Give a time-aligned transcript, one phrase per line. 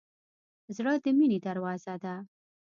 [0.75, 2.15] زړه د مینې دروازه ده.